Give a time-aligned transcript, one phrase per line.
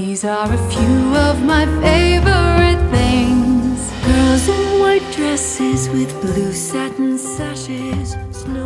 [0.00, 3.92] These are a few of my favorite things.
[4.02, 8.16] Girls in white dresses with blue satin sashes.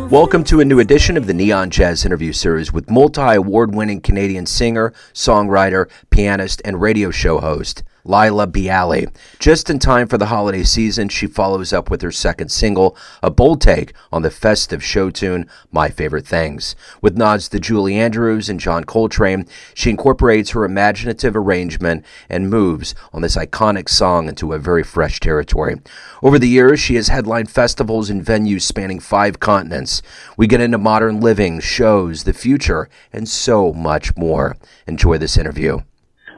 [0.09, 3.99] Welcome to a new edition of the Neon Jazz interview series with multi award winning
[3.99, 7.83] Canadian singer, songwriter, pianist, and radio show host.
[8.05, 9.11] Laila Biali.
[9.39, 13.31] Just in time for the holiday season, she follows up with her second single, a
[13.31, 16.75] bold take on the festive show tune, My Favorite Things.
[17.01, 22.93] With nods to Julie Andrews and John Coltrane, she incorporates her imaginative arrangement and moves
[23.11, 25.81] on this iconic song into a very fresh territory.
[26.21, 30.01] Over the years, she has headlined festivals and venues spanning five continents.
[30.37, 34.57] We get into modern living, shows, the future, and so much more.
[34.87, 35.79] Enjoy this interview.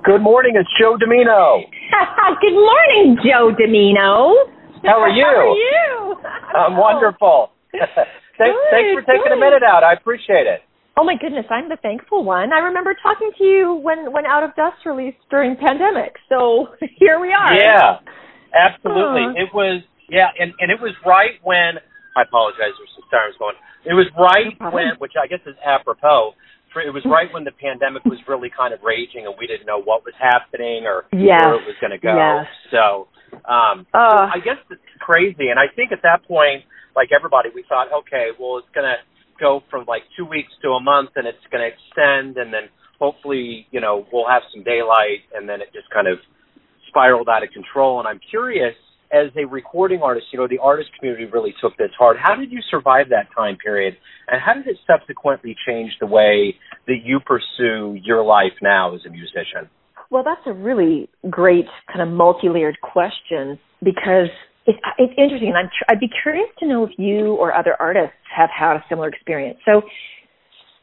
[0.03, 1.61] Good morning, it's Joe Domino.
[2.41, 4.49] Good morning, Joe Domino.
[4.85, 5.25] How are you?
[5.25, 6.15] How are you?
[6.53, 7.51] I'm wonderful.
[7.71, 7.93] thanks,
[8.37, 9.37] Good, thanks for taking good.
[9.37, 9.83] a minute out.
[9.83, 10.61] I appreciate it.
[10.97, 12.53] Oh my goodness, I'm the thankful one.
[12.53, 16.17] I remember talking to you when when Out of Dust released during pandemic.
[16.29, 17.53] So here we are.
[17.53, 18.01] Yeah,
[18.53, 19.29] absolutely.
[19.29, 19.43] Huh.
[19.45, 21.77] It was yeah, and and it was right when
[22.17, 22.73] I apologize.
[22.81, 23.55] There's some sirens going.
[23.85, 26.33] It was right No when, which I guess is apropos.
[26.81, 29.81] It was right when the pandemic was really kind of raging, and we didn't know
[29.81, 31.41] what was happening or Yes.
[31.43, 32.15] where it was going to go.
[32.15, 32.47] Yes.
[32.71, 33.07] So,
[33.45, 36.63] um, Uh, I guess it's crazy, and I think at that point,
[36.95, 38.97] like everybody, we thought, okay, well, it's going to
[39.39, 42.69] go from like two weeks to a month, and it's going to extend, and then
[42.99, 46.17] hopefully, you know, we'll have some daylight, and then it just kind of
[46.87, 47.99] spiraled out of control.
[47.99, 48.73] And I'm curious,
[49.11, 52.17] as a recording artist, you know, the artist community really took this hard.
[52.19, 53.95] How did you survive that time period,
[54.27, 56.55] and how did it subsequently change the way
[56.87, 59.69] that you pursue your life now as a musician?
[60.09, 64.29] Well, that's a really great kind of multi-layered question because
[64.65, 68.15] it's, it's interesting, and I'm, I'd be curious to know if you or other artists
[68.35, 69.59] have had a similar experience.
[69.65, 69.81] So,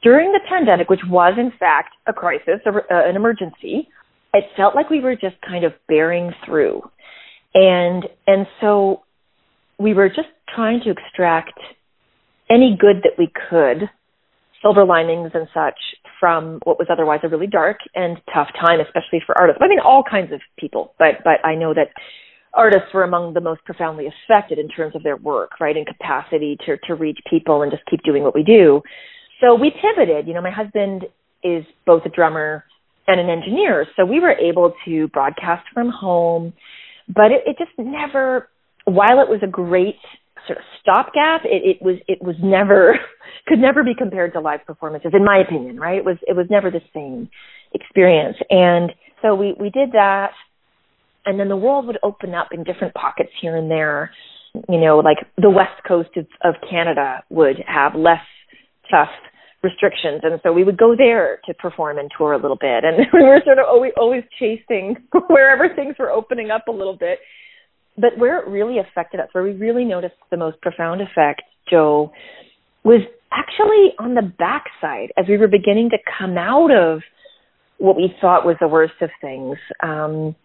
[0.02, 3.88] during the pandemic, which was in fact a crisis, a, uh, an emergency,
[4.34, 6.82] it felt like we were just kind of bearing through,
[7.54, 9.02] and and so
[9.78, 11.58] we were just trying to extract
[12.50, 13.88] any good that we could,
[14.64, 15.78] silver linings and such,
[16.18, 19.60] from what was otherwise a really dark and tough time, especially for artists.
[19.62, 21.88] I mean, all kinds of people, but but I know that
[22.54, 26.56] artists were among the most profoundly affected in terms of their work, right, and capacity
[26.66, 28.80] to to reach people and just keep doing what we do.
[29.40, 30.26] So we pivoted.
[30.26, 31.04] You know, my husband
[31.42, 32.64] is both a drummer
[33.06, 36.54] and an engineer, so we were able to broadcast from home,
[37.06, 38.48] but it, it just never.
[38.86, 39.96] While it was a great
[40.46, 42.98] sort of stopgap, it, it was it was never
[43.46, 45.78] could never be compared to live performances, in my opinion.
[45.78, 45.98] Right?
[45.98, 47.28] It was it was never the same
[47.72, 50.30] experience, and so we we did that,
[51.26, 54.10] and then the world would open up in different pockets here and there.
[54.68, 58.22] You know, like the west coast of, of Canada would have less
[58.90, 59.10] tough
[59.62, 62.98] restrictions, and so we would go there to perform and tour a little bit, and
[63.12, 64.96] we were sort of always always chasing
[65.28, 67.18] wherever things were opening up a little bit
[67.96, 72.12] but where it really affected us, where we really noticed the most profound effect, Joe,
[72.82, 73.00] was
[73.34, 77.00] actually on the backside as we were beginning to come out of
[77.78, 79.56] what we thought was the worst of things.
[79.82, 80.36] Um,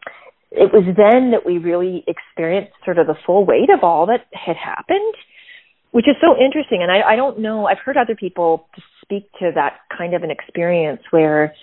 [0.51, 4.25] it was then that we really experienced sort of the full weight of all that
[4.33, 5.13] had happened,
[5.91, 6.81] which is so interesting.
[6.81, 8.67] And I, I don't know, I've heard other people
[9.03, 11.53] speak to that kind of an experience where,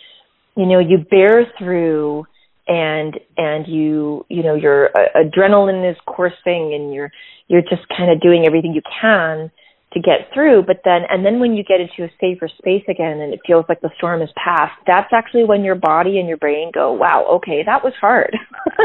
[0.56, 2.26] you know, you bear through
[2.68, 7.12] and and you you know your uh, adrenaline is coursing and you're
[7.46, 9.52] you're just kind of doing everything you can
[9.92, 13.20] to get through but then and then when you get into a safer space again
[13.20, 16.36] and it feels like the storm is past that's actually when your body and your
[16.36, 18.36] brain go wow okay that was hard.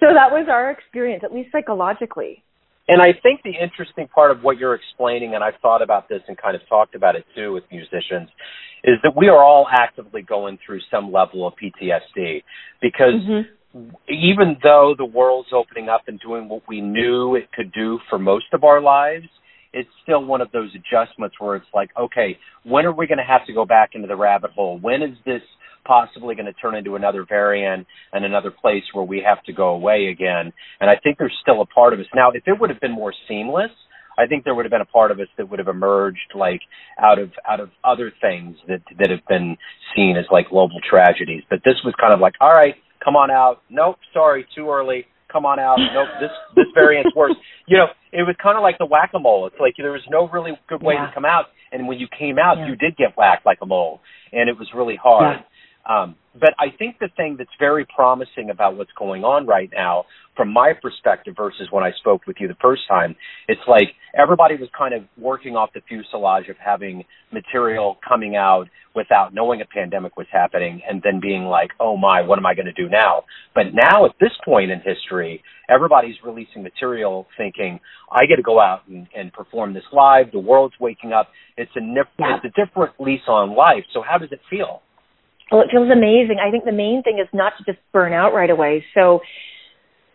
[0.00, 2.42] So that was our experience at least psychologically.
[2.88, 6.20] And I think the interesting part of what you're explaining, and I've thought about this
[6.28, 8.28] and kind of talked about it too with musicians,
[8.84, 12.44] is that we are all actively going through some level of PTSD
[12.80, 13.88] because mm-hmm.
[14.08, 18.18] even though the world's opening up and doing what we knew it could do for
[18.18, 19.26] most of our lives,
[19.76, 23.24] it's still one of those adjustments where it's like, okay, when are we going to
[23.24, 24.78] have to go back into the rabbit hole?
[24.80, 25.42] When is this
[25.86, 29.68] possibly going to turn into another variant and another place where we have to go
[29.68, 30.52] away again?
[30.80, 32.06] And I think there's still a part of us.
[32.14, 33.70] Now, if it would have been more seamless,
[34.18, 36.62] I think there would have been a part of us that would have emerged like
[36.98, 39.58] out of out of other things that that have been
[39.94, 41.42] seen as like global tragedies.
[41.50, 43.60] But this was kind of like, all right, come on out.
[43.68, 45.04] Nope, sorry, too early.
[45.32, 45.76] Come on out.
[45.92, 47.34] Nope, this this variant's worse.
[47.68, 49.48] You know, it was kind of like the whack a mole.
[49.48, 51.08] It's like there was no really good way Yeah.
[51.08, 52.68] to come out, and when you came out, Yeah.
[52.68, 54.00] you did get whacked like a mole,
[54.32, 55.38] and it was really hard.
[55.88, 60.04] Um, but I think the thing that's very promising about what's going on right now,
[60.36, 63.16] from my perspective, versus when I spoke with you the first time,
[63.48, 63.88] it's like
[64.18, 69.60] everybody was kind of working off the fuselage of having material coming out without knowing
[69.60, 72.72] a pandemic was happening and then being like, oh my, what am I going to
[72.72, 73.22] do now?
[73.54, 77.80] But now at this point in history, everybody's releasing material thinking,
[78.10, 80.32] I get to go out and, and perform this live.
[80.32, 81.28] The world's waking up.
[81.56, 82.36] It's a, yeah.
[82.36, 83.84] it's a different lease on life.
[83.94, 84.82] So how does it feel?
[85.50, 86.38] Well, it feels amazing.
[86.44, 88.84] I think the main thing is not to just burn out right away.
[88.94, 89.20] So,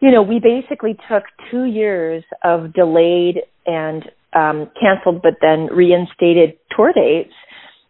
[0.01, 6.57] you know, we basically took two years of delayed and um, canceled, but then reinstated
[6.75, 7.33] tour dates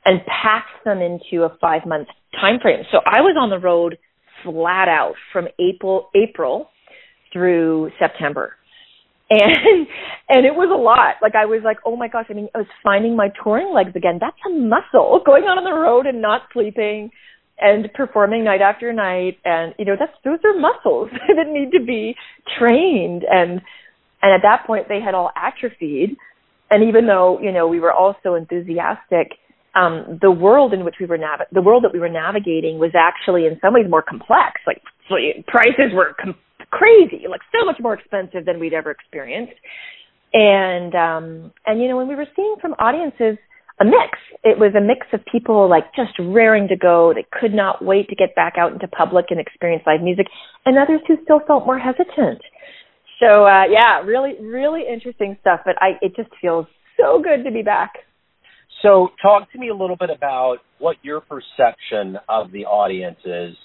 [0.05, 2.07] and packed them into a five month
[2.39, 2.83] time frame.
[2.91, 3.97] So I was on the road
[4.43, 6.69] flat out from April April
[7.33, 8.55] through September.
[9.31, 9.87] And
[10.29, 11.15] and it was a lot.
[11.21, 13.95] Like I was like, oh my gosh, I mean I was finding my touring legs
[13.95, 14.19] again.
[14.19, 15.21] That's a muscle.
[15.25, 17.11] Going out on the road and not sleeping
[17.61, 21.83] and performing night after night and you know that's those are muscles that need to
[21.85, 22.15] be
[22.57, 23.61] trained and
[24.21, 26.17] and at that point they had all atrophied
[26.71, 29.37] and even though you know we were all so enthusiastic
[29.75, 32.91] um the world in which we were nav- the world that we were navigating was
[32.95, 34.81] actually in some ways more complex like
[35.47, 36.35] prices were com-
[36.71, 39.53] crazy like so much more expensive than we'd ever experienced
[40.33, 43.37] and um and you know when we were seeing from audiences
[43.81, 44.17] a mix.
[44.43, 47.13] It was a mix of people like just raring to go.
[47.13, 50.27] They could not wait to get back out into public and experience live music,
[50.65, 52.41] and others who still felt more hesitant.
[53.19, 55.61] So uh, yeah, really, really interesting stuff.
[55.65, 56.67] But I, it just feels
[56.97, 57.93] so good to be back.
[58.81, 63.55] So talk to me a little bit about what your perception of the audience is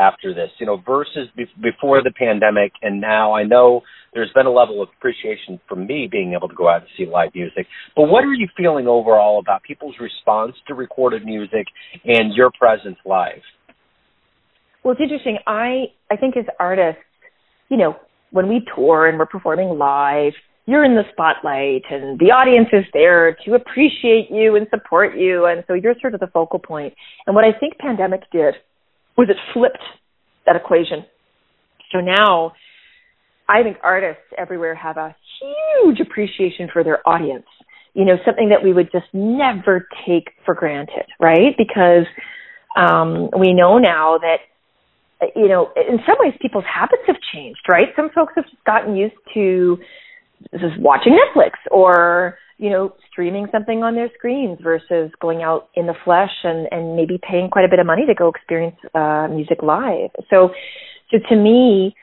[0.00, 3.34] after this, you know, versus be- before the pandemic and now.
[3.34, 3.82] I know
[4.14, 7.06] there's been a level of appreciation from me being able to go out and see
[7.06, 11.66] live music, but what are you feeling overall about people's response to recorded music
[12.04, 13.42] and your presence live?
[14.82, 15.38] Well, it's interesting.
[15.46, 17.02] I I think as artists,
[17.68, 17.96] you know,
[18.30, 20.32] when we tour and we're performing live,
[20.66, 25.46] you're in the spotlight and the audience is there to appreciate you and support you
[25.46, 26.94] and so you're sort of the focal point.
[27.26, 28.54] And what I think pandemic did
[29.20, 29.82] was it flipped
[30.46, 31.04] that equation.
[31.92, 32.52] So now
[33.48, 37.46] I think artists everywhere have a huge appreciation for their audience.
[37.94, 41.54] You know, something that we would just never take for granted, right?
[41.58, 42.06] Because
[42.76, 44.38] um, we know now that
[45.36, 47.88] you know, in some ways, people's habits have changed, right?
[47.94, 49.78] Some folks have just gotten used to
[50.52, 55.86] just watching Netflix or you know, streaming something on their screens versus going out in
[55.86, 59.26] the flesh and, and maybe paying quite a bit of money to go experience uh,
[59.30, 60.10] music live.
[60.28, 60.50] So,
[61.10, 61.94] so to me,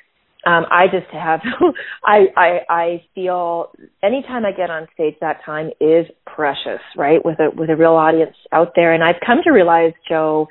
[0.48, 1.42] um, I just have,
[2.04, 3.69] I, I, I feel
[4.01, 7.24] anytime I get on stage, that time is precious, right?
[7.24, 8.94] With a, with a real audience out there.
[8.94, 10.48] And I've come to realize, Joe,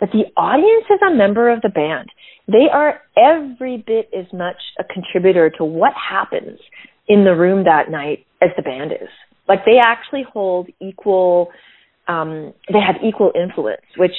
[0.00, 2.08] that the audience is a member of the band.
[2.48, 6.58] They are every bit as much a contributor to what happens
[7.08, 9.08] in the room that night as the band is.
[9.48, 11.50] Like they actually hold equal,
[12.08, 14.14] um, they have equal influence, which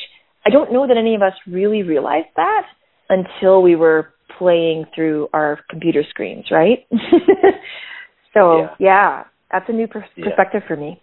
[0.45, 2.63] I don't know that any of us really realized that
[3.09, 6.85] until we were playing through our computer screens, right?
[8.33, 8.67] so yeah.
[8.79, 9.23] yeah.
[9.51, 10.67] that's a new per- perspective yeah.
[10.67, 11.01] for me.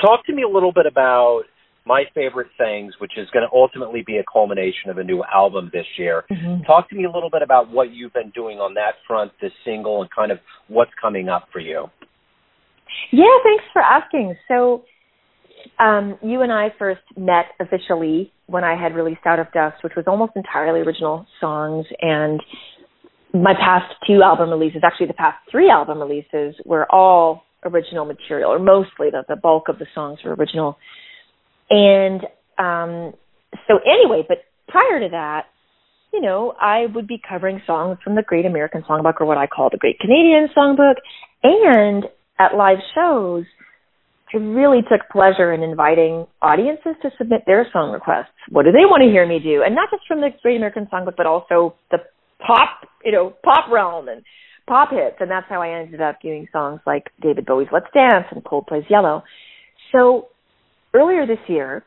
[0.00, 1.42] Talk to me a little bit about
[1.86, 5.70] my favorite things, which is going to ultimately be a culmination of a new album
[5.72, 6.24] this year.
[6.30, 6.64] Mm-hmm.
[6.64, 9.52] Talk to me a little bit about what you've been doing on that front, this
[9.64, 11.86] single, and kind of what's coming up for you.
[13.12, 14.36] Yeah, thanks for asking.
[14.48, 14.84] So,
[15.78, 19.94] um, you and I first met officially when I had released Out of Dust, which
[19.96, 22.40] was almost entirely original songs, and
[23.34, 28.50] my past two album releases, actually the past three album releases, were all original material,
[28.50, 30.76] or mostly the, the bulk of the songs were original.
[31.68, 32.22] And
[32.58, 33.12] um,
[33.66, 34.38] so, anyway, but
[34.68, 35.46] prior to that,
[36.12, 39.46] you know, I would be covering songs from the Great American Songbook, or what I
[39.46, 40.94] call the Great Canadian Songbook,
[41.42, 42.04] and
[42.38, 43.44] at live shows,
[44.34, 48.34] I really took pleasure in inviting audiences to submit their song requests.
[48.50, 49.62] What do they want to hear me do?
[49.64, 51.98] And not just from the Great American Songbook, but also the
[52.44, 54.22] pop, you know, pop realm and
[54.66, 55.16] pop hits.
[55.20, 58.84] And that's how I ended up doing songs like David Bowie's Let's Dance and Coldplay's
[58.90, 59.22] Yellow.
[59.92, 60.28] So
[60.92, 61.84] earlier this year,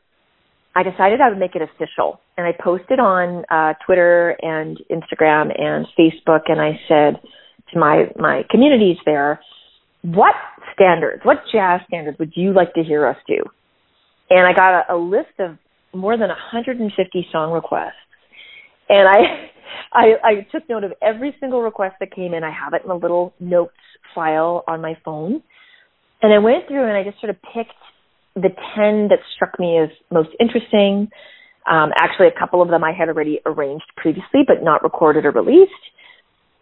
[0.76, 2.22] I decided I would make it official.
[2.38, 7.20] And I posted on uh, Twitter and Instagram and Facebook, and I said
[7.74, 9.42] to my, my communities there,
[10.02, 10.36] what
[10.74, 13.44] standards, what jazz standards would you like to hear us do?
[14.30, 15.58] And I got a, a list of
[15.94, 17.94] more than 150 song requests.
[18.88, 19.50] And I,
[19.94, 22.44] I, I took note of every single request that came in.
[22.44, 23.74] I have it in a little notes
[24.14, 25.42] file on my phone.
[26.22, 27.72] And I went through and I just sort of picked
[28.36, 31.10] the 10 that struck me as most interesting.
[31.70, 35.32] Um, actually, a couple of them I had already arranged previously, but not recorded or
[35.32, 35.72] released.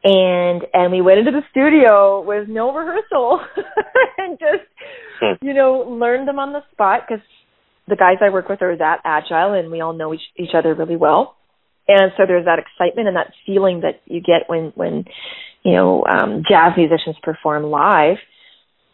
[0.08, 3.42] And and we went into the studio with no rehearsal
[4.18, 4.64] and just
[5.20, 5.46] hmm.
[5.46, 7.22] you know learned them on the spot because
[7.90, 10.74] the guys I work with are that agile and we all know each, each other
[10.74, 11.36] really well.
[11.90, 15.04] And so there's that excitement and that feeling that you get when when
[15.64, 18.18] you know um, jazz musicians perform live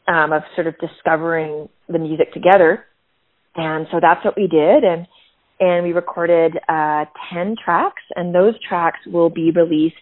[0.08, 2.86] um, of sort of discovering the music together.
[3.56, 5.06] And so that's what we did and
[5.60, 9.96] and we recorded uh, 10 tracks, and those tracks will be released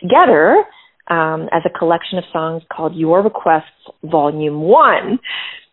[0.00, 0.64] together
[1.08, 3.64] um, as a collection of songs called Your Requests
[4.02, 5.18] Volume 1.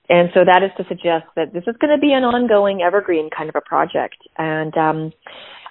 [0.09, 3.29] And so that is to suggest that this is going to be an ongoing evergreen
[3.35, 4.17] kind of a project.
[4.37, 5.13] And um,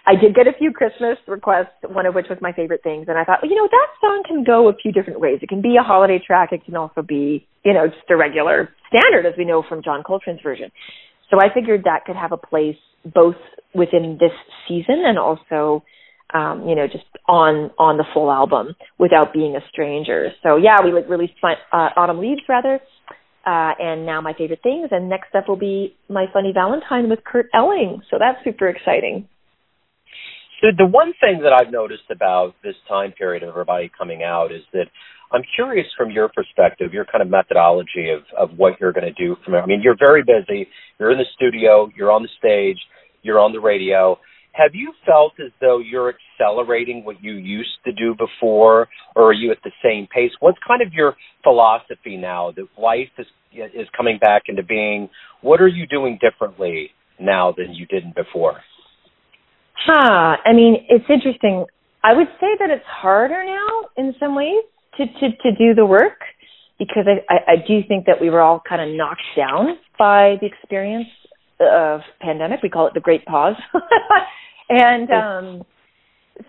[0.07, 3.07] I did get a few Christmas requests, one of which was my favorite things.
[3.09, 5.39] And I thought, well, you know, that song can go a few different ways.
[5.43, 6.51] It can be a holiday track.
[6.51, 10.03] It can also be, you know, just a regular standard, as we know from John
[10.03, 10.73] Coltrane's version.
[11.31, 12.77] So I figured that could have a place
[13.15, 13.37] both
[13.75, 14.33] within this
[14.67, 15.85] season and also
[16.35, 20.31] um, you know, just on on the full album without being a stranger.
[20.43, 22.81] So yeah, we like released uh, Autumn Leaves rather,
[23.47, 24.89] uh, and now my favorite things.
[24.91, 28.03] And next up will be My Funny Valentine with Kurt Elling.
[28.11, 29.29] So that's super exciting.
[30.61, 34.53] So the one thing that I've noticed about this time period of everybody coming out
[34.53, 34.87] is that
[35.33, 39.13] I'm curious from your perspective, your kind of methodology of, of what you're going to
[39.13, 39.55] do from.
[39.55, 40.69] I mean, you're very busy.
[41.01, 41.91] You're in the studio.
[41.97, 42.79] You're on the stage.
[43.23, 44.19] You're on the radio.
[44.53, 49.33] Have you felt as though you're accelerating what you used to do before, or are
[49.33, 50.31] you at the same pace?
[50.41, 55.09] What's kind of your philosophy now that life is is coming back into being?
[55.41, 58.61] What are you doing differently now than you didn't before?
[59.87, 60.37] Huh.
[60.45, 61.65] I mean, it's interesting.
[62.05, 64.65] I would say that it's harder now in some ways
[64.99, 66.19] to to to do the work
[66.79, 70.37] because I I, I do think that we were all kind of knocked down by
[70.41, 71.09] the experience
[71.61, 72.63] of pandemic.
[72.63, 73.57] We call it the Great Pause,
[74.73, 75.67] and um,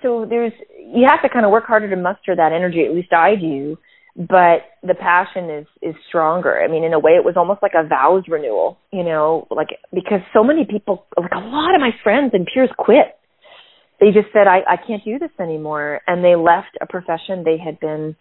[0.02, 2.86] so there's you have to kind of work harder to muster that energy.
[2.86, 3.78] At least I do.
[4.16, 6.62] But the passion is is stronger.
[6.62, 8.78] I mean, in a way, it was almost like a vows renewal.
[8.92, 12.70] You know, like because so many people, like a lot of my friends and peers,
[12.78, 13.18] quit
[14.04, 17.58] they just said I, I can't do this anymore and they left a profession they
[17.58, 18.16] had been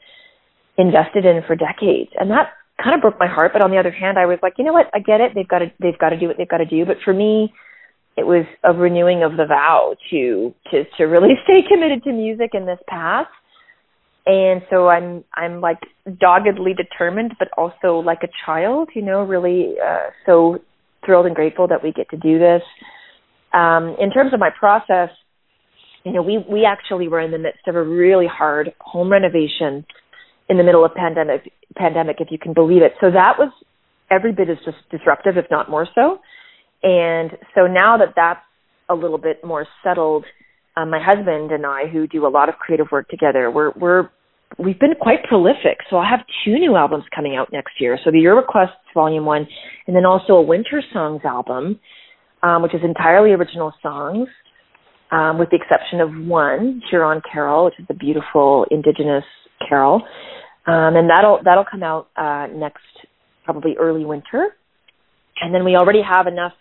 [0.78, 3.90] invested in for decades and that kind of broke my heart but on the other
[3.90, 6.10] hand I was like you know what I get it they've got to they've got
[6.10, 7.52] to do what they've got to do but for me
[8.16, 12.50] it was a renewing of the vow to to to really stay committed to music
[12.54, 13.28] in this path
[14.26, 15.80] and so I'm I'm like
[16.20, 20.58] doggedly determined but also like a child you know really uh, so
[21.04, 22.62] thrilled and grateful that we get to do this
[23.52, 25.10] um, in terms of my process
[26.04, 29.86] you know, we we actually were in the midst of a really hard home renovation
[30.48, 32.92] in the middle of pandemic pandemic, if you can believe it.
[33.00, 33.52] So that was
[34.10, 36.18] every bit as just disruptive, if not more so.
[36.82, 38.40] And so now that that's
[38.88, 40.24] a little bit more settled,
[40.76, 44.10] um, my husband and I, who do a lot of creative work together, we're we're
[44.58, 45.78] we've been quite prolific.
[45.90, 47.98] So I have two new albums coming out next year.
[48.04, 49.46] So the Your Requests Volume One,
[49.86, 51.78] and then also a Winter Songs album,
[52.42, 54.28] um, which is entirely original songs
[55.12, 59.24] um, with the exception of one, Huron Carol, which is a beautiful indigenous
[59.68, 60.02] carol.
[60.66, 62.82] Um, and that'll that'll come out uh, next
[63.44, 64.56] probably early winter.
[65.40, 66.52] And then we already have enough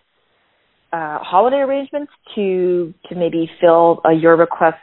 [0.93, 4.75] uh, holiday arrangements to to maybe fill a Your Requests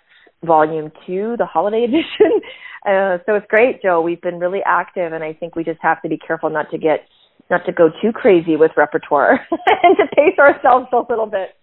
[0.45, 2.41] Volume Two, the holiday edition.
[2.87, 4.00] Uh, so it's great, Joe.
[4.00, 6.79] We've been really active, and I think we just have to be careful not to
[6.79, 7.07] get
[7.50, 9.41] not to go too crazy with repertoire
[9.83, 11.55] and to pace ourselves a little bit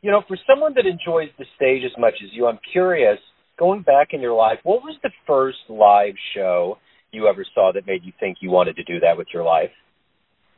[0.00, 3.18] you know, for someone that enjoys the stage as much as you, I'm curious,
[3.58, 6.78] going back in your life, what was the first live show
[7.10, 9.70] you ever saw that made you think you wanted to do that with your life?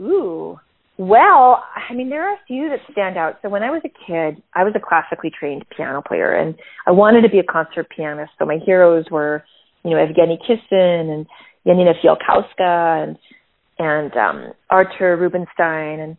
[0.00, 0.58] Ooh.
[1.00, 3.38] Well, I mean, there are a few that stand out.
[3.40, 6.54] So when I was a kid, I was a classically trained piano player, and
[6.86, 8.32] I wanted to be a concert pianist.
[8.38, 9.42] So my heroes were,
[9.82, 11.26] you know, Evgeny Kissin and
[11.66, 13.16] Janina Fialkowska and
[13.78, 16.16] and um, Artur Rubinstein and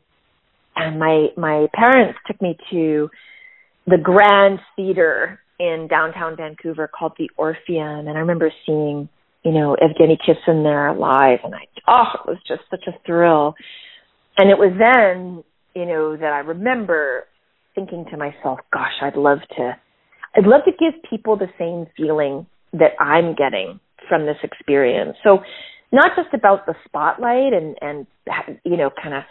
[0.76, 3.12] and my my parents took me to
[3.86, 9.10] the Grand Theater in downtown Vancouver called the Orpheum, and I remember seeing
[9.44, 13.54] you know Evgeny Kissin there live, and I oh it was just such a thrill,
[14.38, 15.44] and it was then
[15.76, 17.26] you know that I remember
[17.76, 19.78] thinking to myself, gosh, I'd love to,
[20.36, 25.18] I'd love to give people the same feeling that I'm getting from this experience.
[25.24, 25.40] So
[25.92, 28.08] not just about the spotlight and and
[28.64, 29.24] you know kind of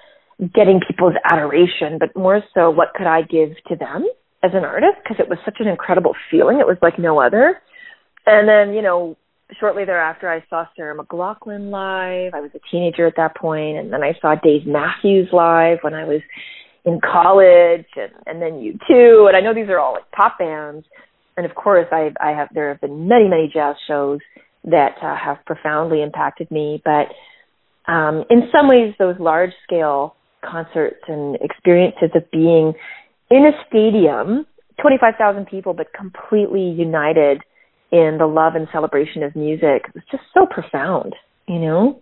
[0.55, 4.07] getting people's adoration, but more so what could I give to them
[4.43, 6.61] as an artist because it was such an incredible feeling.
[6.61, 7.61] It was like no other.
[8.27, 9.17] And then, you know,
[9.59, 12.35] shortly thereafter, I saw Sarah McLachlan live.
[12.35, 15.95] I was a teenager at that point, and then I saw Dave Matthews live when
[15.95, 16.21] I was
[16.85, 20.87] in college and, and then U2 and I know these are all like pop bands
[21.37, 24.21] and of course I I have there have been many many jazz shows
[24.65, 27.09] that uh, have profoundly impacted me but
[27.91, 32.73] um in some ways those large scale concerts and experiences of being
[33.31, 34.47] in a stadium
[34.81, 37.43] 25,000 people but completely united
[37.93, 41.15] in the love and celebration of music was just so profound
[41.49, 42.01] you know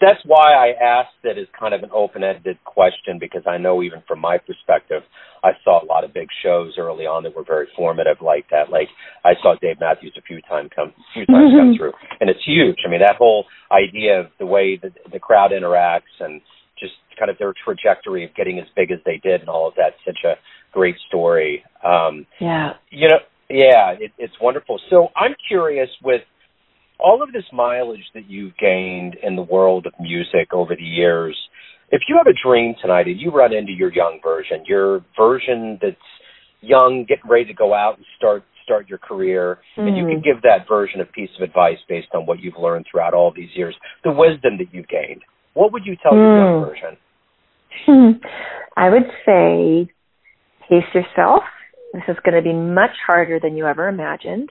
[0.00, 4.02] that's why I asked it as kind of an open-ended question because I know even
[4.06, 5.02] from my perspective,
[5.42, 8.68] I saw a lot of big shows early on that were very formative like that.
[8.70, 8.88] Like
[9.24, 11.58] I saw Dave Matthews a few times come, a few times mm-hmm.
[11.58, 12.76] come through, and it's huge.
[12.86, 16.42] I mean, that whole idea of the way that the crowd interacts and
[16.78, 19.74] just kind of their trajectory of getting as big as they did and all of
[19.76, 20.34] that, such a
[20.72, 21.64] great story.
[21.82, 22.72] Um, yeah.
[22.90, 24.80] You know, yeah, it, it's wonderful.
[24.90, 26.22] So I'm curious with
[26.98, 31.36] all of this mileage that you've gained in the world of music over the years,
[31.90, 35.78] if you have a dream tonight and you run into your young version, your version
[35.80, 35.96] that's
[36.60, 39.86] young, getting ready to go out and start start your career, mm-hmm.
[39.86, 40.24] and you can mm.
[40.24, 43.50] give that version a piece of advice based on what you've learned throughout all these
[43.54, 45.22] years, the wisdom that you've gained,
[45.54, 46.16] what would you tell mm.
[46.16, 46.68] your young mm.
[46.68, 46.96] version?
[48.76, 49.88] I would say
[50.68, 51.44] pace yourself.
[51.96, 54.50] This is going to be much harder than you ever imagined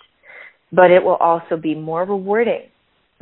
[0.75, 2.63] but it will also be more rewarding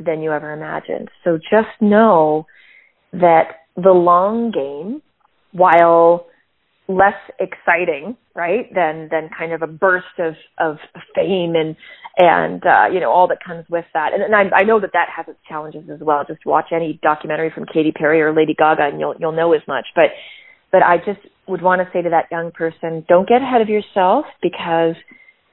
[0.04, 1.08] than you ever imagined.
[1.22, 2.46] So just know
[3.12, 5.02] that the long game,
[5.52, 6.26] while
[6.88, 10.78] less exciting, right, than than kind of a burst of of
[11.14, 11.76] fame and
[12.16, 14.12] and uh, you know all that comes with that.
[14.12, 16.24] And, and I, I know that that has its challenges as well.
[16.26, 19.62] Just watch any documentary from Katy Perry or Lady Gaga, and you'll you'll know as
[19.68, 19.86] much.
[19.94, 20.10] But
[20.72, 23.68] but I just would want to say to that young person, don't get ahead of
[23.68, 24.94] yourself because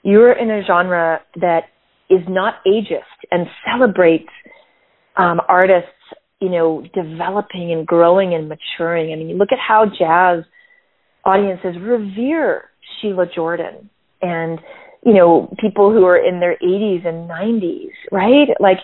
[0.03, 1.63] you're in a genre that
[2.09, 4.29] is not ageist and celebrates
[5.17, 5.89] um, artists,
[6.39, 9.13] you know, developing and growing and maturing.
[9.13, 10.43] I mean, you look at how jazz
[11.25, 12.65] audiences revere
[12.99, 13.89] Sheila Jordan
[14.21, 14.59] and,
[15.05, 18.47] you know, people who are in their 80s and 90s, right?
[18.59, 18.77] Like,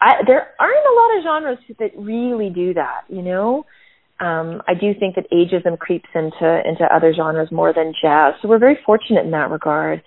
[0.00, 3.64] I, there aren't a lot of genres that really do that, you know.
[4.20, 8.48] Um, I do think that ageism creeps into into other genres more than jazz, so
[8.48, 10.02] we're very fortunate in that regard.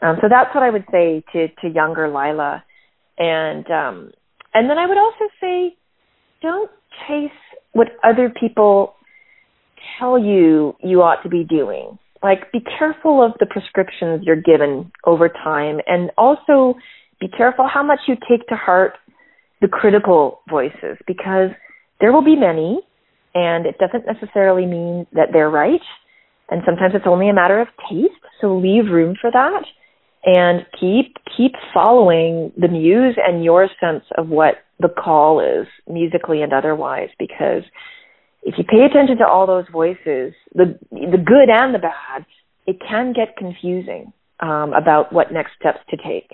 [0.00, 2.64] Um, so that's what I would say to to younger Laila,
[3.18, 4.12] and um,
[4.54, 5.76] and then I would also say,
[6.40, 6.70] don't
[7.06, 7.30] chase
[7.72, 8.94] what other people
[9.98, 11.98] tell you you ought to be doing.
[12.22, 16.74] Like, be careful of the prescriptions you're given over time, and also
[17.20, 18.94] be careful how much you take to heart
[19.60, 21.50] the critical voices because
[22.00, 22.80] there will be many,
[23.34, 25.80] and it doesn't necessarily mean that they're right.
[26.50, 29.64] And sometimes it's only a matter of taste, so leave room for that
[30.24, 36.42] and keep keep following the muse and your sense of what the call is musically
[36.42, 37.62] and otherwise because
[38.42, 42.24] if you pay attention to all those voices the the good and the bad
[42.66, 46.30] it can get confusing um, about what next steps to take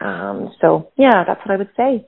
[0.00, 2.06] um, so yeah that's what i would say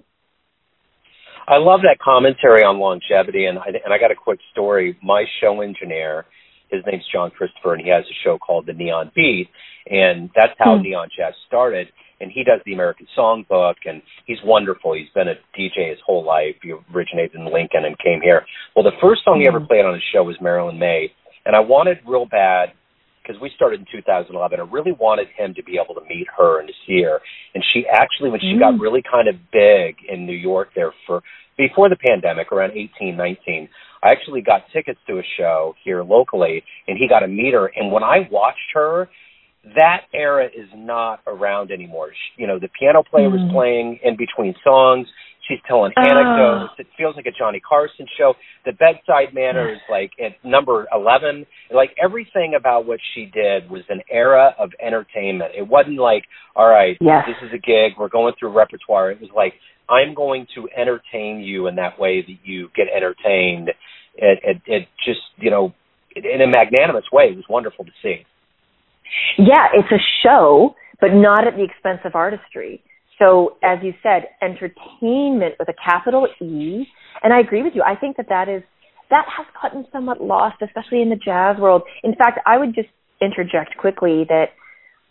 [1.50, 5.24] i love that commentary on longevity and I, and I got a quick story my
[5.40, 6.24] show engineer
[6.70, 9.48] his name's John Christopher, and he has a show called The Neon Beat,
[9.86, 10.82] and that's how mm.
[10.82, 11.88] Neon Jazz started.
[12.20, 14.94] And he does the American Songbook, and he's wonderful.
[14.94, 16.54] He's been a DJ his whole life.
[16.62, 18.44] He originated in Lincoln and came here.
[18.76, 19.42] Well, the first song mm.
[19.42, 19.66] he ever hmm.
[19.66, 21.12] played on his show was Marilyn Maye,
[21.44, 22.72] and I wanted real bad
[23.30, 24.58] because we started in 2011.
[24.58, 27.20] I really wanted him to be able to meet her and to see her.
[27.54, 28.58] And she actually, when she mm.
[28.58, 31.22] got really kind of big in New York there for
[31.56, 33.68] before the pandemic, around 18, 19,
[34.02, 37.70] I actually got tickets to a show here locally, and he got to meet her.
[37.76, 39.08] And when I watched her,
[39.76, 42.08] that era is not around anymore.
[42.12, 43.32] She, you know, the piano player mm.
[43.32, 45.06] was playing in between songs.
[45.50, 46.00] She's telling uh.
[46.00, 46.74] anecdotes.
[46.78, 48.34] It feels like a Johnny Carson show.
[48.64, 51.44] The bedside manner is like at number 11.
[51.74, 55.52] Like everything about what she did was an era of entertainment.
[55.58, 57.24] It wasn't like, all right, yes.
[57.26, 57.98] this is a gig.
[57.98, 59.10] We're going through repertoire.
[59.10, 59.54] It was like,
[59.88, 63.70] I'm going to entertain you in that way that you get entertained.
[64.14, 65.74] It, it, it just, you know,
[66.14, 67.24] in a magnanimous way.
[67.24, 68.24] It was wonderful to see.
[69.36, 72.82] Yeah, it's a show, but not at the expense of artistry.
[73.20, 76.86] So, as you said, entertainment with a capital E.
[77.22, 77.82] And I agree with you.
[77.82, 78.62] I think that that is
[79.10, 81.82] that has gotten somewhat lost, especially in the jazz world.
[82.02, 82.88] In fact, I would just
[83.20, 84.46] interject quickly that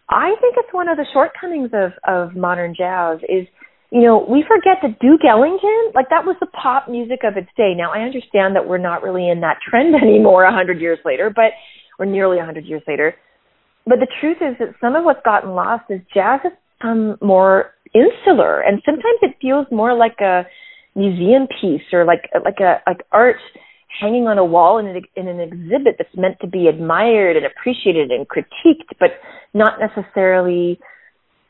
[0.09, 3.47] I think it's one of the shortcomings of of modern jazz is
[3.91, 7.49] you know, we forget that Duke Ellington, like that was the pop music of its
[7.57, 7.73] day.
[7.75, 11.31] Now, I understand that we're not really in that trend anymore a hundred years later,
[11.33, 11.53] but
[11.97, 13.15] or nearly a hundred years later.
[13.85, 17.71] But the truth is that some of what's gotten lost is jazz has become more
[17.93, 20.45] insular, and sometimes it feels more like a
[20.95, 23.38] museum piece or like like a like art
[24.02, 27.45] hanging on a wall in an, in an exhibit that's meant to be admired and
[27.45, 29.10] appreciated and critiqued, but
[29.54, 30.80] not necessarily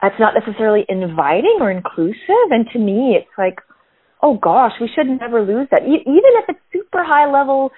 [0.01, 2.47] that's not necessarily inviting or inclusive.
[2.51, 3.59] And to me, it's like,
[4.21, 5.83] oh gosh, we should never lose that.
[5.83, 7.71] E- even if it's super high level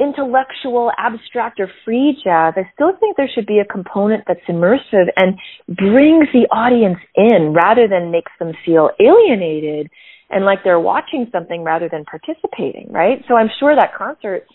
[0.00, 5.06] intellectual, abstract, or free jazz, I still think there should be a component that's immersive
[5.16, 9.90] and brings the audience in rather than makes them feel alienated
[10.30, 13.18] and like they're watching something rather than participating, right?
[13.28, 14.46] So I'm sure that concert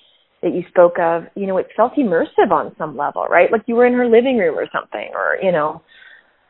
[0.42, 3.52] that you spoke of, you know, it felt immersive on some level, right?
[3.52, 5.82] Like you were in her living room or something, or, you know,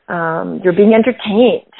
[0.08, 1.72] um, you're being entertained.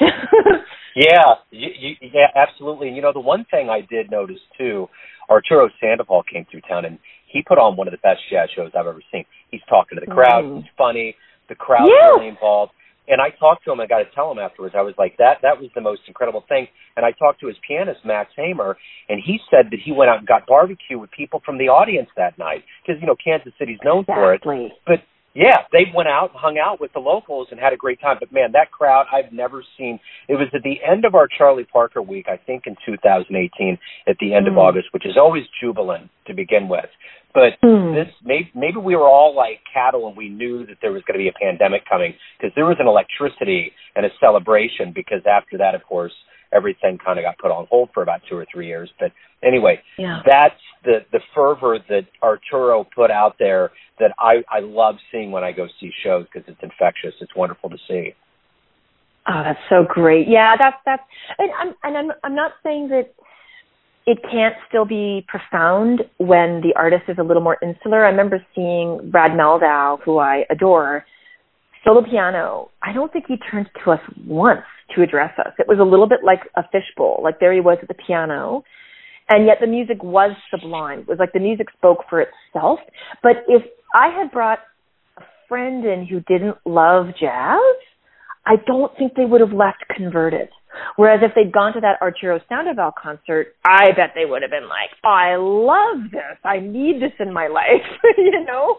[0.96, 2.90] yeah, you, you, yeah, absolutely.
[2.90, 4.88] You know, the one thing I did notice too
[5.30, 8.72] Arturo Sandoval came through town and he put on one of the best jazz shows
[8.74, 9.24] I've ever seen.
[9.50, 10.44] He's talking to the crowd.
[10.44, 10.56] Mm.
[10.62, 11.14] He's funny.
[11.48, 12.10] The crowd's yeah.
[12.10, 12.72] really involved.
[13.08, 13.80] And I talked to him.
[13.80, 14.74] I got to tell him afterwards.
[14.76, 16.68] I was like, that that was the most incredible thing.
[16.96, 18.76] And I talked to his pianist Max Haymer,
[19.08, 22.08] and he said that he went out and got barbecue with people from the audience
[22.16, 24.14] that night because you know Kansas City's known exactly.
[24.44, 24.72] for it.
[24.86, 25.02] But
[25.34, 28.16] yeah, they went out and hung out with the locals and had a great time.
[28.18, 30.00] But man, that crowd I've never seen.
[30.28, 34.16] It was at the end of our Charlie Parker week, I think in 2018, at
[34.18, 34.52] the end mm.
[34.52, 36.90] of August, which is always jubilant to begin with.
[37.32, 37.94] But mm.
[37.94, 41.18] this maybe, maybe we were all like cattle and we knew that there was going
[41.18, 45.58] to be a pandemic coming because there was an electricity and a celebration because after
[45.58, 46.12] that, of course,
[46.52, 48.90] everything kind of got put on hold for about two or three years.
[48.98, 50.20] But anyway, yeah.
[50.26, 55.44] that's the the fervor that Arturo put out there that I I love seeing when
[55.44, 57.14] I go see shows because it's infectious.
[57.20, 58.14] It's wonderful to see.
[59.28, 60.26] Oh, that's so great.
[60.28, 61.02] Yeah, that's that's
[61.38, 63.12] and I'm and I'm I'm not saying that
[64.06, 68.04] it can't still be profound when the artist is a little more insular.
[68.04, 71.04] I remember seeing Brad Mehldau, who I adore,
[71.84, 72.70] solo piano.
[72.82, 74.64] I don't think he turned to us once
[74.94, 75.52] to address us.
[75.58, 77.20] It was a little bit like a fishbowl.
[77.22, 78.62] Like there he was at the piano,
[79.28, 81.00] and yet the music was sublime.
[81.00, 82.80] It was like the music spoke for itself.
[83.22, 83.62] But if
[83.94, 84.58] I had brought
[85.16, 87.58] a friend in who didn't love jazz,
[88.46, 90.48] I don't think they would have left converted.
[90.96, 94.68] Whereas if they'd gone to that Arturo Sandoval concert, I bet they would have been
[94.68, 96.38] like, I love this.
[96.44, 98.78] I need this in my life, you know?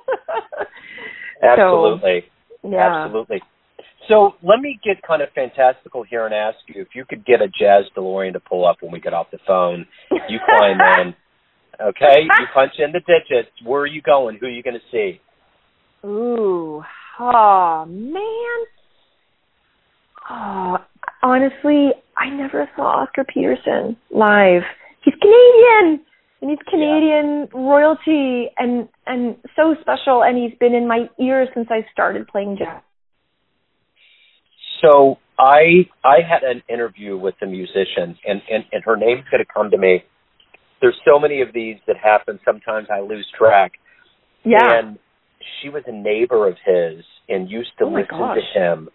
[1.44, 2.22] Absolutely.
[2.22, 3.06] So, yeah.
[3.06, 3.42] Absolutely.
[4.08, 7.42] So let me get kind of fantastical here and ask you if you could get
[7.42, 9.86] a jazz DeLorean to pull up when we get off the phone.
[10.12, 11.16] You find in,
[11.80, 12.22] okay?
[12.24, 13.52] You punch in the digits.
[13.64, 14.38] Where are you going?
[14.40, 15.22] Who are you going to see?
[16.06, 16.84] Ooh,
[17.20, 18.66] oh man.
[20.30, 20.78] Oh,
[21.22, 24.64] honestly, I never saw Oscar Peterson live.
[25.04, 26.06] He's Canadian
[26.42, 27.60] and he's Canadian yeah.
[27.60, 32.58] royalty and and so special and he's been in my ear since I started playing
[32.58, 32.82] jazz.
[34.82, 39.44] So I I had an interview with the musicians, and and, and her name's going
[39.44, 40.04] to come to me.
[40.82, 42.40] There's so many of these that happen.
[42.44, 43.74] Sometimes I lose track.
[44.44, 44.58] Yeah.
[44.62, 44.98] And
[45.62, 48.38] she was a neighbor of his and used to oh listen gosh.
[48.54, 48.90] to him.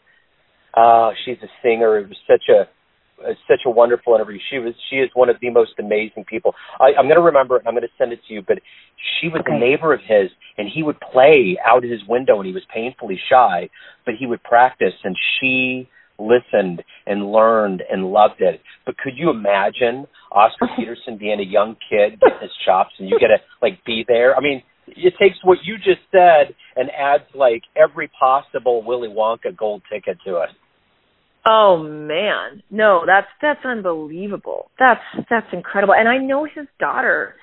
[0.75, 1.99] Uh, she's a singer.
[1.99, 2.69] It was such a
[3.19, 4.39] Uh, such a wonderful interview.
[4.51, 6.55] She was she is one of the most amazing people.
[6.79, 7.63] I, I'm going to remember it.
[7.67, 8.43] I'm going to send it to you.
[8.47, 8.59] But
[9.19, 9.57] she was okay.
[9.57, 13.19] a neighbor of his, and he would play out his window, and he was painfully
[13.31, 13.71] shy,
[14.05, 18.61] but he would practice, and she listened and learned and loved it.
[18.85, 23.19] But could you imagine Oscar Peterson being a young kid getting his chops, and you
[23.19, 24.37] get to like be there?
[24.37, 29.57] I mean, it takes what you just said and adds like every possible Willy Wonka
[29.57, 30.51] gold ticket to it.
[31.49, 34.71] Oh man, no, that's that's unbelievable.
[34.81, 35.95] That's that's incredible.
[35.95, 37.37] And I know his daughter,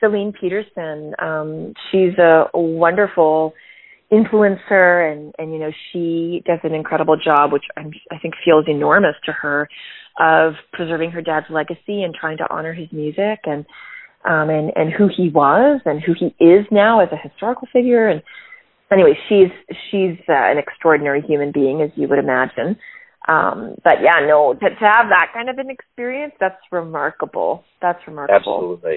[0.00, 1.12] Celine Peterson.
[1.20, 3.52] Um, she's a, a wonderful
[4.10, 8.64] influencer, and and you know she does an incredible job, which I'm, I think feels
[8.68, 9.68] enormous to her,
[10.18, 13.66] of preserving her dad's legacy and trying to honor his music and
[14.24, 18.08] um, and and who he was and who he is now as a historical figure.
[18.08, 18.22] And
[18.90, 19.50] anyway, she's
[19.90, 22.78] she's uh, an extraordinary human being, as you would imagine.
[23.28, 27.64] Um, but yeah, no, to, to have that kind of an experience, that's remarkable.
[27.80, 28.36] That's remarkable.
[28.36, 28.96] Absolutely.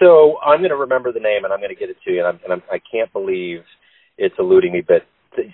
[0.00, 2.18] So I'm going to remember the name and I'm going to get it to you,
[2.18, 3.60] and, I'm, and I'm, I can't believe
[4.16, 5.02] it's eluding me, but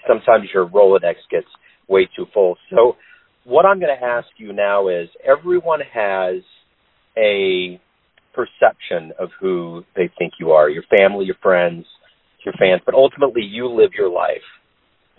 [0.09, 1.47] sometimes your Rolodex gets
[1.89, 2.57] way too full.
[2.71, 2.97] So
[3.45, 6.43] what I'm going to ask you now is everyone has
[7.17, 7.81] a
[8.35, 11.87] perception of who they think you are, your family, your friends,
[12.45, 14.45] your fans, but ultimately you live your life.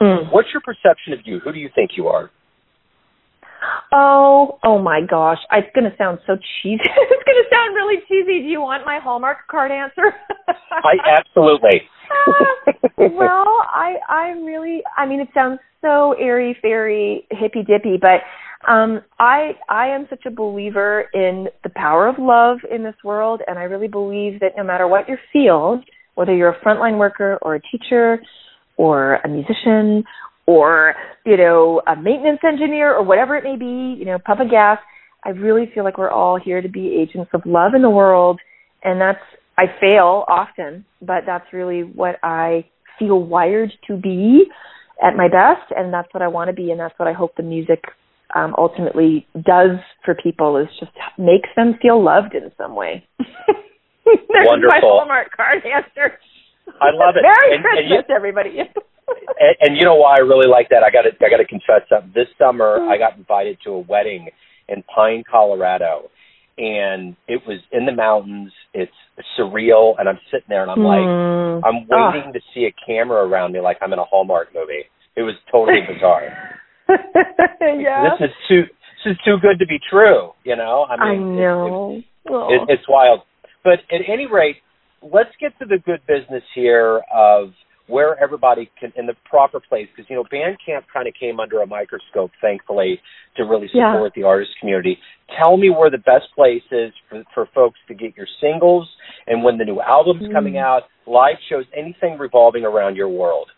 [0.01, 0.31] Mm.
[0.31, 1.39] What's your perception of you?
[1.39, 2.29] Who do you think you are?
[3.91, 5.37] Oh, oh my gosh.
[5.51, 6.81] It's going to sound so cheesy.
[6.83, 8.41] it's going to sound really cheesy.
[8.43, 10.13] Do you want my Hallmark card answer?
[10.71, 11.81] I absolutely.
[12.27, 18.21] uh, well, I I'm really I mean it sounds so airy fairy hippy dippy, but
[18.67, 23.41] Um, I I am such a believer in the power of love in this world,
[23.47, 25.83] and I really believe that no matter what your field,
[26.15, 28.19] whether you're a frontline worker or a teacher
[28.77, 30.03] or a musician
[30.47, 30.93] or
[31.25, 34.79] you know a maintenance engineer or whatever it may be, you know, pump and gas.
[35.23, 38.39] I really feel like we're all here to be agents of love in the world,
[38.83, 39.19] and that's
[39.57, 42.65] I fail often, but that's really what I
[42.99, 44.43] feel wired to be
[45.01, 47.35] at my best, and that's what I want to be, and that's what I hope
[47.37, 47.81] the music
[48.35, 53.05] um, ultimately does for people is just makes them feel loved in some way.
[54.05, 54.69] There's Wonderful.
[54.69, 56.19] my Hallmark card answer.
[56.79, 57.21] I love it.
[57.25, 58.57] Merry And- and Christmas, you- everybody.
[59.07, 60.83] and, and you know why I really like that?
[60.83, 62.11] I got to I got to confess something.
[62.13, 64.29] This summer, I got invited to a wedding
[64.67, 66.09] in Pine, Colorado,
[66.57, 68.51] and it was in the mountains.
[68.73, 68.91] It's
[69.39, 71.61] surreal, and I'm sitting there, and I'm like, Mm.
[71.63, 74.83] I'm waiting to see a camera around me, like I'm in a Hallmark movie.
[75.15, 76.59] It was totally bizarre.
[77.61, 78.03] yeah.
[78.19, 78.61] This is too
[79.05, 80.31] this is too good to be true.
[80.43, 82.01] You know, I I mean, it- know.
[82.29, 82.47] Oh.
[82.53, 83.21] it, it's wild.
[83.63, 84.57] But at any rate,
[85.01, 87.49] let's get to the good business here of
[87.87, 91.61] where everybody can in the proper place because you know Bandcamp kind of came under
[91.61, 92.99] a microscope, thankfully,
[93.37, 93.93] to really Yeah.
[93.93, 94.97] support the artist community.
[95.37, 98.89] Tell me where the best place is for, for folks to get your singles
[99.27, 100.33] and when the new album's Mm.
[100.33, 103.51] coming out, live shows, anything revolving around your world.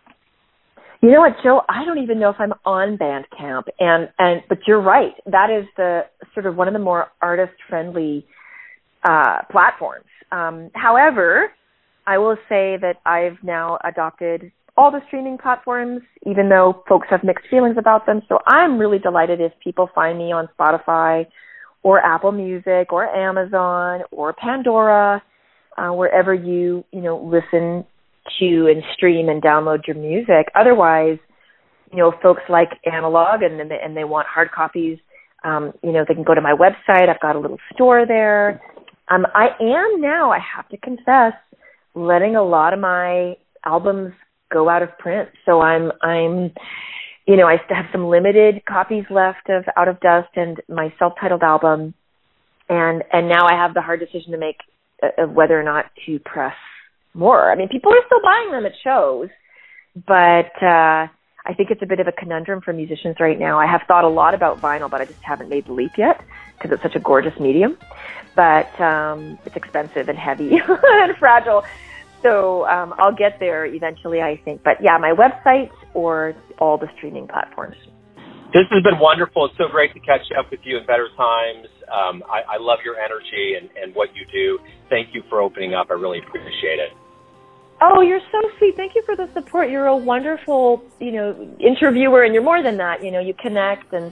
[1.02, 1.62] You know what, Joe?
[1.70, 5.14] I don't even know if I'm on Bandcamp, and and but you're right.
[5.28, 8.26] That is the sort of one of the more artist friendly
[9.04, 10.06] uh, platforms.
[10.32, 11.52] Um, however,
[12.08, 17.24] I will say that I've now adopted all the streaming platforms, even though folks have
[17.24, 18.22] mixed feelings about them.
[18.30, 21.26] So I'm really delighted if people find me on Spotify
[21.84, 25.22] or Apple Music or Amazon or Pandora,
[25.78, 27.86] uh, wherever you you know listen
[28.40, 30.48] to and stream and download your music.
[30.56, 31.18] Otherwise,
[31.92, 34.98] you know, folks like analog and and they, and they want hard copies.
[35.44, 37.10] Um, you know, they can go to my website.
[37.10, 38.62] I've got a little store there.
[39.10, 40.32] Um, I am now.
[40.32, 41.34] I have to confess,
[41.98, 44.14] letting a lot of my albums
[44.52, 45.30] go out of print.
[45.46, 46.52] So I'm I'm
[47.28, 51.44] you know, I have some limited copies left of Out of Dust and my self-titled
[51.44, 51.94] album,
[52.70, 54.58] and and now I have the hard decision to make
[55.04, 56.56] uh, of whether or not to press
[57.14, 57.52] more.
[57.52, 59.28] I mean, people are still buying them at shows,
[60.08, 61.08] but uh,
[61.46, 63.60] I think it's a bit of a conundrum for musicians right now.
[63.60, 66.22] I have thought a lot about vinyl, but I just haven't made the leap yet
[66.58, 67.78] because it's such a gorgeous medium.
[68.36, 71.64] But um, it's expensive and heavy and fragile.
[72.22, 74.64] So um, I'll get there eventually, I think.
[74.64, 77.76] But yeah, my website or all the streaming platforms.
[78.54, 79.46] This has been wonderful.
[79.46, 81.68] It's so great to catch up with you in better times.
[81.92, 84.60] Um, I, I love your energy and, and what you do.
[84.90, 85.88] Thank you for opening up.
[85.90, 86.92] I really appreciate it.
[87.82, 88.76] Oh, you're so sweet.
[88.76, 89.70] Thank you for the support.
[89.70, 93.04] You're a wonderful, you know, interviewer, and you're more than that.
[93.04, 94.12] You know, you connect and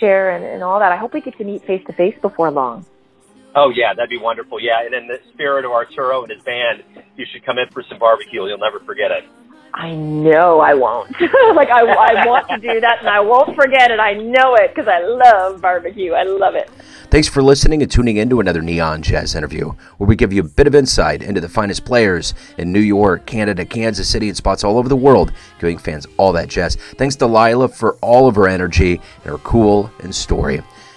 [0.00, 0.90] share and, and all that.
[0.90, 2.84] I hope we get to meet face to face before long.
[3.56, 4.60] Oh yeah, that'd be wonderful.
[4.60, 6.84] Yeah, and in the spirit of Arturo and his band,
[7.16, 8.44] you should come in for some barbecue.
[8.44, 9.24] You'll never forget it.
[9.72, 11.10] I know I won't.
[11.54, 13.98] like I, I want to do that, and I won't forget it.
[13.98, 16.12] I know it because I love barbecue.
[16.12, 16.70] I love it.
[17.10, 20.42] Thanks for listening and tuning in to another Neon Jazz interview, where we give you
[20.42, 24.36] a bit of insight into the finest players in New York, Canada, Kansas City, and
[24.36, 26.76] spots all over the world, giving fans all that jazz.
[26.98, 30.62] Thanks to Laila for all of her energy and her cool and story.